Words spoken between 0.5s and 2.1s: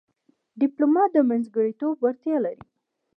ډيپلومات د منځګړیتوب